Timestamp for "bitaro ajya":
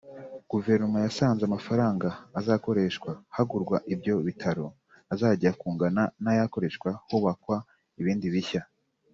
4.27-5.51